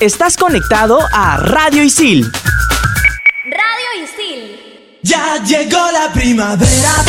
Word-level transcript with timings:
Estás 0.00 0.36
conectado 0.36 0.98
a 1.10 1.38
Radio 1.38 1.82
Isil. 1.82 2.30
Radio 3.44 4.04
Isil. 4.04 5.00
Ya 5.02 5.42
llegó 5.42 5.90
la 5.90 6.12
primavera. 6.12 7.02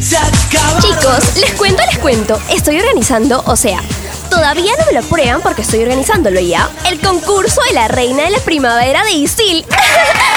Se 0.00 0.16
acabó. 0.16 0.80
Chicos, 0.80 1.36
les 1.36 1.52
cuento, 1.52 1.82
les 1.90 1.98
cuento. 1.98 2.40
Estoy 2.48 2.78
organizando, 2.78 3.42
o 3.46 3.56
sea, 3.56 3.82
todavía 4.30 4.72
no 4.78 4.86
me 4.86 4.98
lo 4.98 5.06
prueban 5.06 5.42
porque 5.42 5.60
estoy 5.60 5.82
organizándolo 5.82 6.40
ya. 6.40 6.70
El 6.86 6.98
concurso 7.00 7.60
de 7.68 7.74
la 7.74 7.88
reina 7.88 8.22
de 8.24 8.30
la 8.30 8.40
primavera 8.40 9.04
de 9.04 9.12
Isil. 9.12 9.66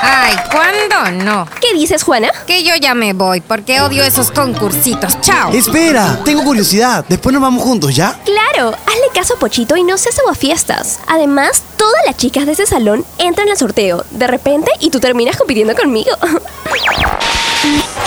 Ay, 0.00 0.34
¿cuándo 0.50 1.24
no? 1.24 1.48
¿Qué 1.60 1.74
dices, 1.74 2.02
Juana? 2.02 2.30
Que 2.46 2.62
yo 2.62 2.74
ya 2.76 2.94
me 2.94 3.12
voy 3.12 3.40
porque 3.40 3.80
odio 3.80 4.04
esos 4.04 4.30
concursitos. 4.30 5.20
Chao. 5.20 5.52
Espera, 5.52 6.20
tengo 6.24 6.44
curiosidad. 6.44 7.04
Después 7.08 7.32
nos 7.32 7.42
vamos 7.42 7.62
juntos, 7.62 7.94
¿ya? 7.94 8.18
Claro, 8.24 8.68
hazle 8.86 9.08
caso 9.14 9.34
a 9.34 9.38
Pochito 9.38 9.76
y 9.76 9.82
no 9.82 9.98
seas 9.98 10.18
fiestas. 10.36 11.00
Además, 11.06 11.62
todas 11.76 12.00
las 12.06 12.16
chicas 12.16 12.46
de 12.46 12.52
ese 12.52 12.66
salón 12.66 13.04
entran 13.18 13.48
al 13.48 13.56
sorteo 13.56 14.04
de 14.10 14.26
repente 14.26 14.70
y 14.80 14.90
tú 14.90 15.00
terminas 15.00 15.36
compitiendo 15.36 15.74
conmigo. 15.74 16.10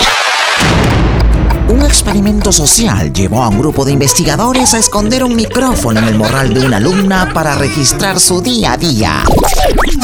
Un 1.82 1.88
experimento 1.88 2.52
social 2.52 3.12
llevó 3.12 3.42
a 3.42 3.48
un 3.48 3.58
grupo 3.58 3.84
de 3.84 3.90
investigadores 3.90 4.72
a 4.72 4.78
esconder 4.78 5.24
un 5.24 5.34
micrófono 5.34 5.98
en 5.98 6.06
el 6.06 6.14
morral 6.14 6.54
de 6.54 6.64
una 6.64 6.76
alumna 6.76 7.32
para 7.34 7.56
registrar 7.56 8.20
su 8.20 8.40
día 8.40 8.74
a 8.74 8.76
día. 8.76 9.24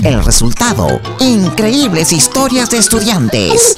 El 0.03 0.25
resultado, 0.25 1.01
increíbles 1.21 2.13
historias 2.13 2.71
de 2.71 2.79
estudiantes. 2.79 3.77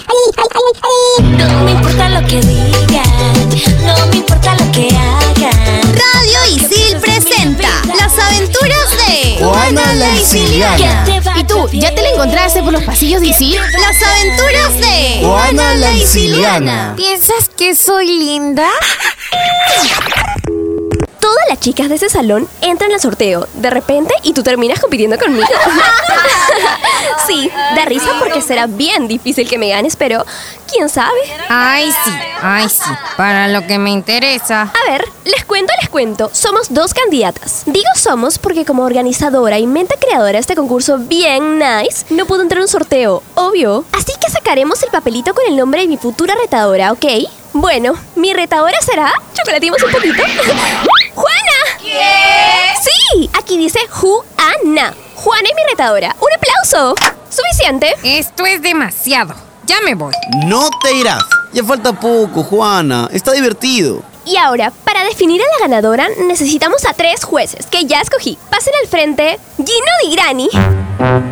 No 1.20 1.62
me 1.62 1.72
importa 1.72 2.08
lo 2.08 2.26
que 2.26 2.40
digan, 2.40 3.84
no 3.84 4.06
me 4.06 4.16
importa 4.16 4.54
lo 4.54 4.72
que 4.72 4.88
hagan. 4.96 6.09
Por 12.58 12.72
los 12.72 12.82
pasillos 12.82 13.20
de 13.20 13.28
Isil? 13.28 13.54
Las 13.54 14.02
aventuras 14.02 14.74
de 14.80 15.20
Juana 15.22 15.74
la 15.76 15.92
Isiliana. 15.92 16.94
¿Piensas 16.96 17.48
que 17.48 17.76
soy 17.76 18.08
linda? 18.08 18.68
Todas 21.20 21.44
las 21.48 21.60
chicas 21.60 21.88
de 21.88 21.96
ese 21.96 22.08
salón 22.08 22.48
entran 22.62 22.92
al 22.92 23.00
sorteo 23.00 23.46
de 23.54 23.70
repente 23.70 24.14
y 24.22 24.32
tú 24.32 24.42
terminas 24.42 24.80
compitiendo 24.80 25.18
conmigo. 25.18 25.46
sí, 27.26 27.50
da 27.76 27.84
risa 27.84 28.10
porque 28.18 28.40
será 28.40 28.66
bien 28.66 29.06
difícil 29.06 29.48
que 29.48 29.58
me 29.58 29.68
ganes, 29.68 29.96
pero 29.96 30.24
quién 30.70 30.88
sabe. 30.88 31.18
Ay, 31.48 31.92
sí, 32.04 32.10
ay, 32.42 32.68
sí. 32.68 32.90
Para 33.16 33.48
lo 33.48 33.66
que 33.66 33.78
me 33.78 33.90
interesa. 33.90 34.62
A 34.62 34.90
ver, 34.90 35.04
les 35.24 35.44
cuento, 35.44 35.72
les 35.80 35.90
cuento. 35.90 36.30
Somos 36.32 36.72
dos 36.72 36.94
candidatas. 36.94 37.62
Digo 37.66 37.88
somos 37.96 38.38
porque 38.38 38.64
como 38.64 38.84
organizadora 38.84 39.58
y 39.58 39.66
mente 39.66 39.96
creadora 40.00 40.32
de 40.32 40.38
este 40.38 40.56
concurso 40.56 40.98
bien 40.98 41.58
nice, 41.58 42.06
no 42.10 42.26
puedo 42.26 42.42
entrar 42.42 42.58
en 42.58 42.62
un 42.62 42.68
sorteo, 42.68 43.22
obvio. 43.34 43.84
Así 43.92 44.12
que 44.20 44.30
sacaremos 44.30 44.82
el 44.82 44.90
papelito 44.90 45.34
con 45.34 45.44
el 45.46 45.56
nombre 45.56 45.82
de 45.82 45.88
mi 45.88 45.96
futura 45.96 46.34
retadora, 46.40 46.92
¿ok? 46.92 47.04
Bueno, 47.52 47.94
mi 48.14 48.32
retadora 48.32 48.80
será... 48.80 49.12
Chocolatimos 49.34 49.82
un 49.82 49.90
poquito. 49.90 50.22
¡Juana! 51.14 51.78
¿Qué? 51.80 52.00
Sí, 52.82 53.30
aquí 53.34 53.56
dice 53.58 53.80
Juana. 53.88 54.94
Juana 55.14 55.48
es 55.48 55.54
mi 55.54 55.70
retadora. 55.70 56.14
¡Un 56.20 56.28
aplauso! 56.36 56.94
¿Suficiente? 57.28 57.94
Esto 58.02 58.46
es 58.46 58.62
demasiado. 58.62 59.34
Ya 59.64 59.80
me 59.82 59.94
voy. 59.94 60.12
No 60.46 60.68
te 60.82 60.94
irás. 60.94 61.22
Ya 61.52 61.62
falta 61.64 61.92
poco, 61.92 62.42
Juana. 62.42 63.08
Está 63.12 63.32
divertido. 63.32 64.02
Y 64.24 64.36
ahora, 64.36 64.72
para 64.84 65.04
definir 65.04 65.40
a 65.42 65.44
la 65.58 65.68
ganadora, 65.68 66.08
necesitamos 66.26 66.84
a 66.86 66.92
tres 66.92 67.24
jueces 67.24 67.66
que 67.66 67.86
ya 67.86 68.00
escogí. 68.00 68.38
Pasen 68.50 68.74
al 68.82 68.88
frente 68.88 69.38
Gino 69.56 69.92
Di 70.04 70.14
Grani. 70.14 70.48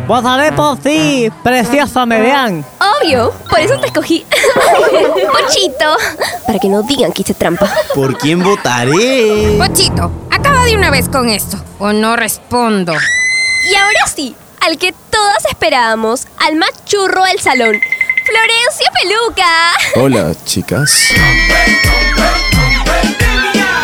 Votaré 0.07 0.51
por 0.51 0.77
ti, 0.79 1.31
preciosa 1.43 2.05
Median. 2.05 2.65
Obvio, 2.79 3.31
por 3.49 3.59
eso 3.59 3.79
te 3.79 3.87
escogí. 3.87 4.25
Pochito. 5.49 5.97
Para 6.45 6.59
que 6.59 6.69
no 6.69 6.83
digan 6.83 7.11
que 7.11 7.23
hice 7.23 7.33
trampa. 7.33 7.67
¿Por 7.95 8.19
quién 8.19 8.43
votaré? 8.43 9.57
Pochito, 9.57 10.11
acaba 10.29 10.63
de 10.65 10.75
una 10.75 10.91
vez 10.91 11.09
con 11.09 11.27
esto. 11.27 11.57
O 11.79 11.91
no 11.91 12.15
respondo. 12.15 12.93
Y 12.93 13.75
ahora 13.75 14.05
sí, 14.13 14.35
al 14.61 14.77
que 14.77 14.93
todas 15.09 15.43
esperábamos, 15.49 16.27
al 16.37 16.55
más 16.55 16.69
churro 16.85 17.23
del 17.23 17.39
salón. 17.39 17.81
Florencio 18.25 18.85
Peluca. 19.01 19.71
Hola, 19.95 20.35
chicas. 20.45 21.07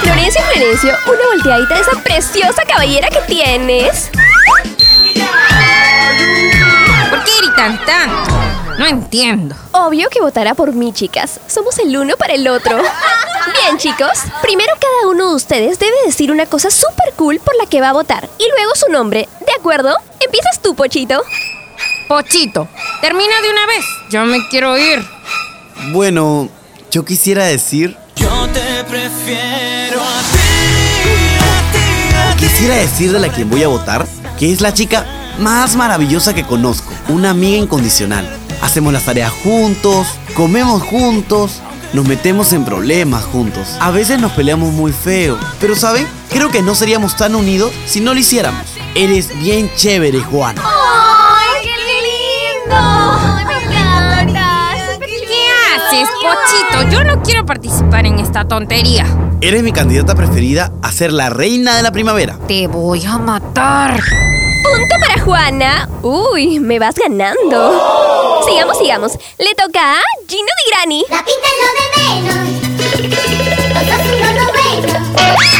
Florencio, 0.04 0.42
Florencio, 0.54 0.96
una 1.08 1.26
volteadita 1.34 1.74
de 1.74 1.82
esa 1.82 2.04
preciosa 2.04 2.64
caballera 2.64 3.10
que 3.10 3.22
tienes. 3.22 4.12
¿Por 7.10 7.24
qué 7.24 7.32
gritan 7.42 7.84
tanto? 7.86 8.45
No 8.78 8.86
entiendo. 8.86 9.56
Obvio 9.72 10.10
que 10.10 10.22
votará 10.22 10.54
por 10.54 10.74
mí, 10.74 10.92
chicas. 10.92 11.40
Somos 11.48 11.80
el 11.80 11.96
uno 11.96 12.16
para 12.18 12.34
el 12.34 12.48
otro. 12.48 12.78
Bien, 13.64 13.78
chicos. 13.78 14.10
Primero 14.42 14.74
cada 14.80 15.12
uno 15.12 15.30
de 15.30 15.36
ustedes 15.36 15.80
debe 15.80 15.96
decir 16.06 16.32
una 16.32 16.46
cosa 16.46 16.70
súper 16.70 17.14
cool 17.16 17.40
por 17.40 17.56
la 17.56 17.68
que 17.68 17.82
va 17.82 17.90
a 17.90 17.94
votar. 17.94 18.30
Y 18.38 18.44
luego 18.56 18.76
su 18.76 18.92
nombre. 18.92 19.30
¿De 19.46 19.54
acuerdo? 19.58 19.96
Empiezas 20.20 20.62
tú, 20.62 20.76
Pochito. 20.76 21.24
Pochito, 22.08 22.68
termina 23.02 23.42
de 23.42 23.50
una 23.50 23.66
vez. 23.66 23.86
Yo 24.10 24.26
me 24.26 24.48
quiero 24.50 24.78
ir. 24.78 25.04
Bueno, 25.92 26.50
yo 26.92 27.04
quisiera 27.04 27.46
decir... 27.46 27.98
Yo 28.16 28.48
te 28.54 28.84
prefiero 28.84 30.02
a 30.02 30.22
ti, 30.32 31.38
a 31.40 31.72
ti, 31.72 32.16
a 32.16 32.36
ti. 32.36 32.46
Quisiera 32.46 32.76
decirle 32.76 33.18
a 33.18 33.22
la 33.22 33.30
quien 33.30 33.50
voy 33.50 33.64
a 33.64 33.68
votar 33.68 34.06
que 34.38 34.52
es 34.52 34.62
la 34.62 34.74
chica 34.74 35.06
más 35.40 35.76
maravillosa 35.76 36.34
que 36.34 36.44
conozco. 36.44 36.92
Una 37.10 37.32
amiga 37.32 37.58
incondicional. 37.58 38.45
Hacemos 38.66 38.92
las 38.92 39.06
tareas 39.06 39.32
juntos, 39.32 40.08
comemos 40.34 40.82
juntos, 40.82 41.62
nos 41.94 42.08
metemos 42.08 42.52
en 42.52 42.66
problemas 42.66 43.24
juntos. 43.24 43.78
A 43.80 43.92
veces 43.92 44.20
nos 44.20 44.32
peleamos 44.32 44.74
muy 44.74 44.92
feo, 44.92 45.38
pero 45.62 45.76
¿saben? 45.76 46.08
Creo 46.32 46.50
que 46.50 46.64
no 46.64 46.74
seríamos 46.74 47.16
tan 47.16 47.36
unidos 47.36 47.72
si 47.86 48.02
no 48.02 48.16
lo 48.16 48.20
hiciéramos. 48.20 48.64
Eres 48.96 49.38
bien 49.38 49.70
chévere, 49.76 50.20
Juana. 50.20 50.64
¡Ay, 50.66 51.62
qué 51.62 51.76
lindo! 52.66 52.76
¡Me 53.46 53.66
encantas! 53.66 54.98
¿Qué 54.98 55.48
haces, 55.76 56.10
Pochito? 56.20 56.90
Yo 56.90 57.04
no 57.04 57.22
quiero 57.22 57.46
participar 57.46 58.08
en 58.08 58.18
esta 58.18 58.46
tontería. 58.46 59.06
Eres 59.42 59.62
mi 59.62 59.74
candidata 59.74 60.16
preferida 60.16 60.72
a 60.82 60.92
ser 60.92 61.14
la 61.14 61.30
reina 61.30 61.78
de 61.78 61.84
la 61.84 61.92
primavera. 61.92 62.40
Te 62.48 62.66
voy 62.66 63.06
a 63.06 63.20
matar. 63.20 64.02
Punto 64.64 64.96
para 65.00 65.22
Juana. 65.24 65.88
Uy, 66.02 66.60
me 66.60 66.80
vas 66.80 66.96
ganando. 66.96 68.05
Sigamos, 68.46 68.78
sigamos. 68.78 69.12
Le 69.38 69.54
toca 69.56 69.94
a 69.94 70.02
Gino 70.28 70.48
Di 70.64 70.70
Grani. 70.72 71.06
La 71.10 71.24
pinta 71.24 71.48
es 71.48 71.58
lo 71.62 71.68
de 71.76 71.86
menos. 72.22 72.46
Bueno. 75.36 75.56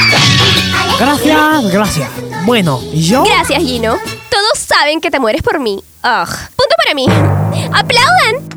Gracias, 1.00 1.72
gracias. 1.72 2.10
Bueno, 2.46 2.80
¿y 2.94 3.02
yo? 3.08 3.24
Gracias, 3.24 3.62
Gino. 3.64 3.98
Todos 4.30 4.60
saben 4.60 5.02
que 5.02 5.10
te 5.10 5.20
mueres 5.20 5.42
por 5.42 5.60
mí. 5.60 5.84
Ugh. 6.04 6.30
Punto 6.56 6.76
para 6.78 6.94
mí. 6.94 7.08
¡Aplaudan! 7.74 8.48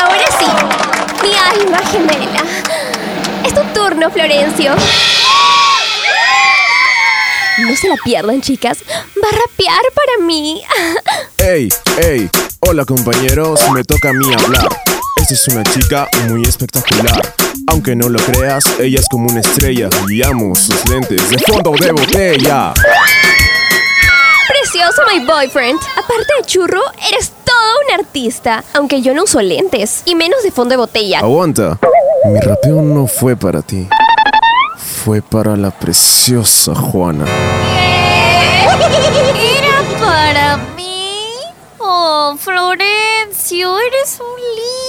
Ahora 0.00 0.28
sí, 0.38 0.46
mi 1.22 1.34
alma 1.34 1.78
gemela. 1.90 2.44
Es 3.44 3.52
tu 3.54 3.62
turno, 3.74 4.10
Florencio. 4.10 4.74
No 7.60 7.74
se 7.74 7.88
la 7.88 7.96
pierdan, 8.04 8.40
chicas. 8.40 8.78
Va 9.22 9.28
a 9.28 9.32
rapear 9.32 9.82
para 9.94 10.26
mí. 10.26 10.62
Ey, 11.38 11.68
ey, 11.98 12.30
hola 12.60 12.84
compañeros, 12.84 13.60
me 13.72 13.82
toca 13.82 14.10
a 14.10 14.12
mí 14.12 14.26
hablar. 14.32 14.68
Esta 15.16 15.34
es 15.34 15.48
una 15.48 15.64
chica 15.64 16.08
muy 16.28 16.42
espectacular. 16.42 17.34
Aunque 17.70 17.96
no 17.96 18.08
lo 18.08 18.18
creas, 18.18 18.64
ella 18.78 19.00
es 19.00 19.08
como 19.08 19.28
una 19.28 19.40
estrella 19.40 19.88
y 20.08 20.22
amo 20.22 20.54
sus 20.54 20.88
lentes 20.88 21.30
de 21.30 21.38
fondo 21.38 21.72
de 21.72 21.92
botella. 21.92 22.74
Precioso, 24.48 25.02
my 25.12 25.24
boyfriend. 25.24 25.80
Aparte 25.96 26.32
de 26.40 26.46
churro, 26.46 26.82
eres 27.10 27.32
todo 27.44 27.74
un 27.86 28.00
artista. 28.00 28.64
Aunque 28.74 29.02
yo 29.02 29.14
no 29.14 29.24
uso 29.24 29.40
lentes. 29.42 30.02
Y 30.04 30.14
menos 30.14 30.42
de 30.42 30.50
fondo 30.52 30.70
de 30.70 30.76
botella. 30.76 31.20
Aguanta, 31.20 31.78
mi 32.26 32.40
rapeo 32.40 32.82
no 32.82 33.06
fue 33.06 33.36
para 33.36 33.62
ti. 33.62 33.88
Fue 35.08 35.22
para 35.22 35.56
la 35.56 35.70
preciosa 35.70 36.74
Juana. 36.74 37.24
¿Era 38.66 39.98
para 39.98 40.58
mí? 40.76 41.24
Oh, 41.78 42.36
Florencio, 42.38 43.78
eres 43.78 44.18
un 44.20 44.36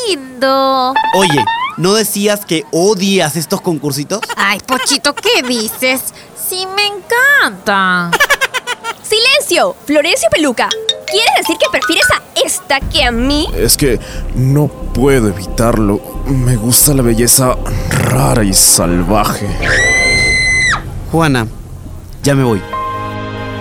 lindo. 0.09 0.93
Oye, 1.15 1.45
¿no 1.77 1.93
decías 1.93 2.45
que 2.45 2.65
odias 2.71 3.37
estos 3.37 3.61
concursitos? 3.61 4.19
Ay, 4.35 4.59
Pochito, 4.67 5.15
¿qué 5.15 5.41
dices? 5.41 6.13
Sí, 6.35 6.67
me 6.75 6.87
encanta. 6.87 8.11
¡Silencio! 9.01 9.73
Florencio 9.85 10.27
Peluca. 10.29 10.67
¿Quieres 11.09 11.33
decir 11.37 11.55
que 11.55 11.67
prefieres 11.71 12.05
a 12.11 12.21
esta 12.45 12.81
que 12.81 13.05
a 13.05 13.11
mí? 13.11 13.47
Es 13.55 13.77
que 13.77 14.01
no 14.35 14.67
puedo 14.67 15.29
evitarlo. 15.29 16.01
Me 16.25 16.57
gusta 16.57 16.93
la 16.93 17.03
belleza 17.03 17.55
rara 17.89 18.43
y 18.43 18.53
salvaje. 18.53 19.47
Juana, 21.11 21.47
ya 22.21 22.35
me 22.35 22.43
voy. 22.43 22.61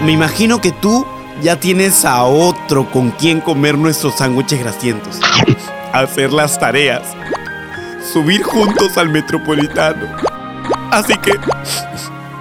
Me 0.05 0.13
imagino 0.13 0.61
que 0.61 0.71
tú 0.71 1.07
ya 1.43 1.59
tienes 1.59 2.05
a 2.05 2.25
otro 2.25 2.91
con 2.91 3.11
quien 3.13 3.41
comer 3.41 3.77
nuestros 3.79 4.17
sándwiches 4.17 4.61
grasientos. 4.61 5.19
Hacer 5.93 6.33
las 6.33 6.59
tareas. 6.59 7.03
Subir 8.13 8.43
juntos 8.43 8.99
al 8.99 9.09
metropolitano. 9.09 10.07
Así 10.91 11.17
que... 11.19 11.33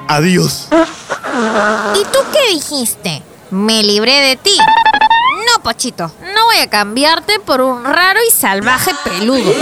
Adiós. 0.09 0.67
¿Y 0.71 2.03
tú 2.11 2.19
qué 2.33 2.53
dijiste? 2.53 3.21
Me 3.49 3.83
libré 3.83 4.19
de 4.21 4.35
ti. 4.35 4.57
No, 4.57 5.63
Pochito, 5.63 6.11
no 6.33 6.45
voy 6.45 6.57
a 6.57 6.69
cambiarte 6.69 7.39
por 7.39 7.61
un 7.61 7.83
raro 7.85 8.19
y 8.27 8.31
salvaje 8.31 8.91
peludo. 9.03 9.53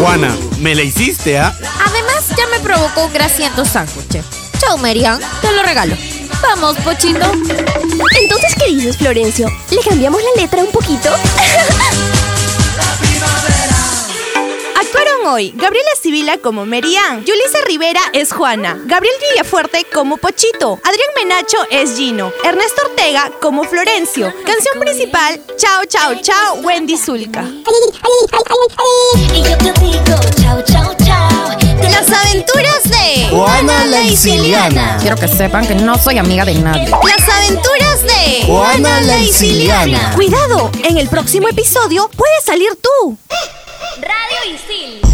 Juana, 0.00 0.34
me 0.58 0.74
la 0.74 0.82
hiciste, 0.82 1.38
¿ah? 1.38 1.56
Además, 1.86 2.28
ya 2.36 2.46
me 2.48 2.60
provocó 2.60 3.06
un 3.06 3.12
grasiento 3.12 3.64
sándwich. 3.64 4.22
Chau, 4.58 4.78
Merian, 4.78 5.20
te 5.40 5.52
lo 5.52 5.62
regalo. 5.62 5.96
Vamos, 6.42 6.76
Pochito. 6.78 7.32
Entonces, 8.20 8.54
¿qué 8.58 8.74
dices, 8.74 8.96
Florencio? 8.96 9.48
¿Le 9.70 9.78
cambiamos 9.78 10.20
la 10.22 10.42
letra 10.42 10.62
un 10.62 10.70
poquito? 10.70 11.10
hoy 15.24 15.52
Gabriela 15.56 15.90
Sibila 16.00 16.38
como 16.38 16.66
Merian, 16.66 17.24
Yulisa 17.24 17.58
Rivera 17.66 18.00
es 18.12 18.32
Juana, 18.32 18.78
Gabriel 18.84 19.14
Villafuerte 19.30 19.86
como 19.92 20.16
Pochito, 20.16 20.78
Adrián 20.82 21.08
Menacho 21.16 21.58
es 21.70 21.96
Gino, 21.96 22.32
Ernesto 22.44 22.82
Ortega 22.86 23.30
como 23.40 23.64
Florencio. 23.64 24.32
Canción 24.44 24.80
principal, 24.80 25.40
Chao, 25.56 25.84
chao, 25.86 26.14
chao, 26.20 26.54
Wendy 26.62 26.96
Zulka. 26.96 27.42
Y 29.32 29.42
yo 29.42 29.58
te 29.58 29.72
digo 29.80 30.02
chao, 30.40 30.62
chao, 30.62 30.94
chao. 31.04 31.58
Las 31.82 32.10
aventuras 32.10 32.82
de 32.84 33.28
Juana 33.30 33.84
la 33.86 34.02
Isiliana. 34.02 34.98
Quiero 35.00 35.16
que 35.16 35.28
sepan 35.28 35.66
que 35.66 35.74
no 35.74 35.96
soy 35.98 36.18
amiga 36.18 36.44
de 36.44 36.54
nadie. 36.54 36.88
Las 36.88 37.28
aventuras 37.28 38.02
de 38.02 38.42
Juana 38.46 39.00
la 39.00 39.18
Isiliana. 39.18 40.12
Cuidado, 40.14 40.70
en 40.82 40.98
el 40.98 41.08
próximo 41.08 41.48
episodio 41.48 42.10
puedes 42.16 42.44
salir 42.44 42.70
tú. 42.80 43.16
Radio 44.00 44.54
Isil. 44.54 45.13